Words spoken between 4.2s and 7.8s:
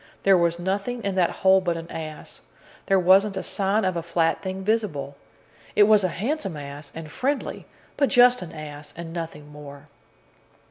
thing visible. It was a handsome ass, and friendly,